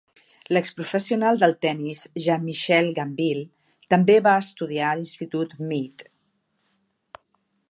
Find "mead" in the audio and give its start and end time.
5.73-6.11